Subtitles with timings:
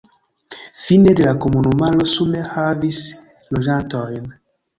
[0.83, 3.03] Fine de la komunumaro sume havis
[3.59, 4.27] loĝantojn.